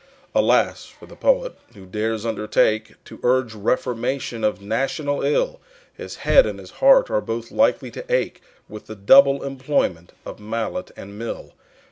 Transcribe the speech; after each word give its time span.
Alas 0.33 0.87
for 0.87 1.05
the 1.05 1.15
Poet, 1.15 1.55
who 1.75 1.85
dares 1.85 2.25
undertake 2.25 2.95
To 3.05 3.19
urge 3.21 3.53
reformation 3.53 4.43
of 4.43 4.59
national 4.59 5.21
ill! 5.21 5.61
His 5.93 6.15
head 6.15 6.47
and 6.47 6.57
his 6.57 6.71
heart 6.71 7.11
are 7.11 7.21
both 7.21 7.51
likely 7.51 7.91
to 7.91 8.05
ache 8.11 8.41
With 8.67 8.87
the 8.87 8.95
double 8.95 9.43
employment 9.43 10.13
of 10.25 10.39
mallet 10.39 10.89
and 10.97 11.19
mill. 11.19 11.53